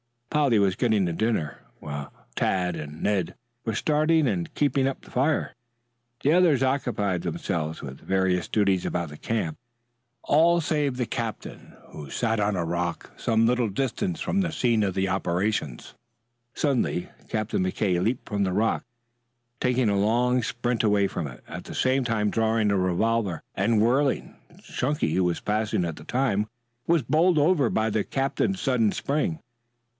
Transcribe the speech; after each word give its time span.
Polly 0.31 0.57
was 0.57 0.75
getting 0.77 1.05
the 1.05 1.13
dinner 1.13 1.59
while 1.79 2.11
Tad 2.35 2.75
and 2.75 3.03
Ned 3.03 3.35
were 3.65 3.75
starting 3.75 4.27
and 4.27 4.51
keeping 4.55 4.87
up 4.87 5.01
the 5.01 5.11
fire. 5.11 5.53
The 6.23 6.31
others 6.31 6.63
occupied 6.63 7.21
themselves 7.21 7.83
with 7.83 7.99
various 7.99 8.47
duties 8.47 8.83
about 8.83 9.09
the 9.09 9.17
camp, 9.17 9.57
all 10.23 10.59
save 10.61 10.95
the 10.97 11.05
captain 11.05 11.75
who 11.91 12.09
sat 12.09 12.39
on 12.39 12.55
a 12.55 12.65
rock 12.65 13.11
some 13.15 13.45
little 13.45 13.67
distance 13.69 14.21
from 14.21 14.39
the 14.39 14.53
scene 14.53 14.83
of 14.83 14.97
operations. 14.97 15.93
Suddenly 16.55 17.09
Captain 17.27 17.61
McKay 17.61 18.01
leaped 18.01 18.27
from 18.27 18.43
the 18.43 18.53
rock, 18.53 18.83
taking 19.59 19.89
a 19.89 19.99
long 19.99 20.41
spring 20.41 20.79
away 20.83 21.05
from 21.07 21.27
it, 21.27 21.43
at 21.47 21.65
the 21.65 21.75
same 21.75 22.05
time 22.05 22.31
drawing 22.31 22.71
a 22.71 22.77
revolver 22.77 23.43
and 23.53 23.81
whirling. 23.81 24.35
Chunky, 24.63 25.13
who 25.13 25.25
was 25.25 25.41
passing 25.41 25.85
at 25.85 25.97
the 25.97 26.05
time, 26.05 26.47
was 26.87 27.03
bowled 27.03 27.37
over 27.37 27.69
by 27.69 27.89
the 27.91 28.05
captain's 28.05 28.61
sudden 28.61 28.93
spring. 28.93 29.39